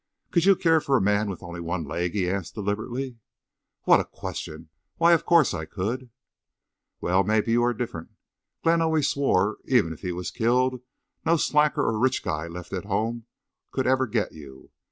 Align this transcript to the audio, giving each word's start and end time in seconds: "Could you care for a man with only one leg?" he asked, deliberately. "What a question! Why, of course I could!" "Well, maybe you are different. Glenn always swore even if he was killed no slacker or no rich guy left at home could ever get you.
"Could 0.31 0.45
you 0.45 0.55
care 0.55 0.81
for 0.81 0.97
a 0.97 0.99
man 0.99 1.29
with 1.29 1.43
only 1.43 1.59
one 1.59 1.83
leg?" 1.83 2.13
he 2.15 2.27
asked, 2.27 2.55
deliberately. 2.55 3.17
"What 3.83 3.99
a 3.99 4.03
question! 4.05 4.69
Why, 4.95 5.11
of 5.13 5.27
course 5.27 5.53
I 5.53 5.65
could!" 5.65 6.09
"Well, 7.01 7.23
maybe 7.23 7.51
you 7.51 7.63
are 7.63 7.71
different. 7.71 8.09
Glenn 8.63 8.81
always 8.81 9.07
swore 9.07 9.57
even 9.65 9.93
if 9.93 10.01
he 10.01 10.11
was 10.11 10.31
killed 10.31 10.81
no 11.23 11.37
slacker 11.37 11.87
or 11.87 11.91
no 11.93 11.99
rich 11.99 12.23
guy 12.23 12.47
left 12.47 12.73
at 12.73 12.85
home 12.85 13.27
could 13.69 13.85
ever 13.85 14.07
get 14.07 14.31
you. 14.31 14.71